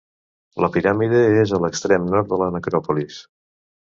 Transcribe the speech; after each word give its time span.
La 0.63 0.69
piràmide 0.77 1.19
és 1.41 1.53
a 1.57 1.59
l'extrem 1.65 2.09
nord 2.15 2.31
de 2.33 2.41
la 2.45 2.49
necròpolis. 2.57 3.21